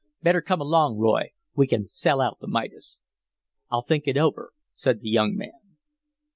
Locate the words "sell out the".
1.87-2.47